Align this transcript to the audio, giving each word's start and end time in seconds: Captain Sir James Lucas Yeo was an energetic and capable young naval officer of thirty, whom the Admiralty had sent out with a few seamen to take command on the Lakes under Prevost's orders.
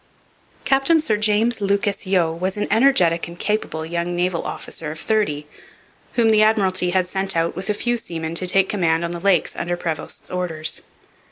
Captain 0.65 0.99
Sir 0.99 1.15
James 1.15 1.61
Lucas 1.61 2.07
Yeo 2.07 2.33
was 2.33 2.57
an 2.57 2.67
energetic 2.71 3.27
and 3.27 3.37
capable 3.37 3.85
young 3.85 4.15
naval 4.15 4.41
officer 4.41 4.89
of 4.91 4.97
thirty, 4.99 5.45
whom 6.13 6.31
the 6.31 6.41
Admiralty 6.41 6.89
had 6.89 7.05
sent 7.05 7.37
out 7.37 7.55
with 7.55 7.69
a 7.69 7.75
few 7.75 7.97
seamen 7.97 8.33
to 8.33 8.47
take 8.47 8.67
command 8.67 9.05
on 9.05 9.11
the 9.11 9.19
Lakes 9.19 9.55
under 9.55 9.77
Prevost's 9.77 10.31
orders. 10.31 10.81